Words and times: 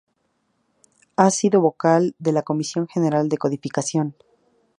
Ha 1.15 1.29
sido 1.29 1.61
Vocal 1.61 2.15
de 2.17 2.31
la 2.31 2.41
Comisión 2.41 2.87
General 2.87 3.29
de 3.29 3.37
Codificación. 3.37 4.15